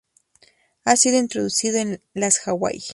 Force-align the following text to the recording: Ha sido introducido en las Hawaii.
Ha 0.83 0.95
sido 0.95 1.19
introducido 1.19 1.77
en 1.77 2.01
las 2.15 2.47
Hawaii. 2.47 2.81